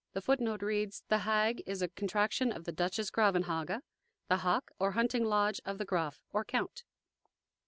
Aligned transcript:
(1) 0.13 0.23
(1) 0.39 0.57
"The 1.09 1.19
Hague" 1.19 1.61
is 1.67 1.83
a 1.83 1.87
contraction 1.87 2.51
of 2.51 2.63
the 2.63 2.71
Dutch's 2.71 3.11
Gravenhage 3.11 3.81
the 4.29 4.37
haag, 4.37 4.63
or 4.79 4.93
"hunting 4.93 5.25
lodge," 5.25 5.61
of 5.63 5.77
the 5.77 5.85
Graf, 5.85 6.23
or 6.33 6.43
count. 6.43 6.83